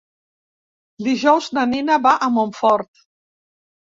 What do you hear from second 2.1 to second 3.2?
a Montfort.